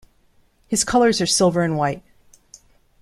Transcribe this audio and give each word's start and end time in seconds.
His 0.67 0.83
colors 0.83 1.21
are 1.21 1.27
silver 1.27 1.61
and 1.61 1.77
white. 1.77 2.01